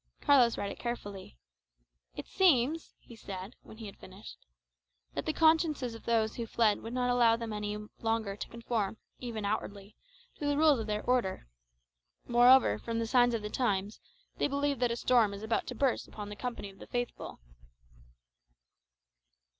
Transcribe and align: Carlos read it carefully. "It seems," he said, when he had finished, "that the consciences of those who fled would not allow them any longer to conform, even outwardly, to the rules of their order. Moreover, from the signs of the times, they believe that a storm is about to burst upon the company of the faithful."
Carlos 0.19 0.57
read 0.57 0.71
it 0.71 0.79
carefully. 0.79 1.37
"It 2.15 2.25
seems," 2.25 2.95
he 2.97 3.15
said, 3.15 3.55
when 3.61 3.77
he 3.77 3.85
had 3.85 3.99
finished, 3.99 4.47
"that 5.13 5.27
the 5.27 5.31
consciences 5.31 5.93
of 5.93 6.05
those 6.05 6.33
who 6.35 6.47
fled 6.47 6.81
would 6.81 6.95
not 6.95 7.11
allow 7.11 7.35
them 7.35 7.53
any 7.53 7.77
longer 7.99 8.35
to 8.35 8.49
conform, 8.49 8.97
even 9.19 9.45
outwardly, 9.45 9.95
to 10.39 10.47
the 10.47 10.57
rules 10.57 10.79
of 10.79 10.87
their 10.87 11.03
order. 11.05 11.45
Moreover, 12.25 12.79
from 12.79 12.97
the 12.97 13.05
signs 13.05 13.35
of 13.35 13.43
the 13.43 13.51
times, 13.51 13.99
they 14.39 14.47
believe 14.47 14.79
that 14.79 14.89
a 14.89 14.95
storm 14.95 15.35
is 15.35 15.43
about 15.43 15.67
to 15.67 15.75
burst 15.75 16.07
upon 16.07 16.29
the 16.29 16.35
company 16.35 16.71
of 16.71 16.79
the 16.79 16.87
faithful." 16.87 17.39